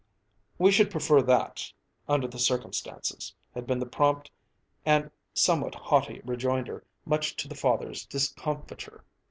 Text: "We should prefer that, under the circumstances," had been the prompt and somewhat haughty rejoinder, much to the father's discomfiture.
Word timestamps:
"We 0.57 0.71
should 0.71 0.89
prefer 0.89 1.21
that, 1.21 1.71
under 2.09 2.27
the 2.27 2.39
circumstances," 2.39 3.35
had 3.53 3.67
been 3.67 3.77
the 3.77 3.85
prompt 3.85 4.31
and 4.83 5.11
somewhat 5.35 5.75
haughty 5.75 6.21
rejoinder, 6.25 6.83
much 7.05 7.35
to 7.35 7.47
the 7.47 7.53
father's 7.53 8.07
discomfiture. 8.07 9.03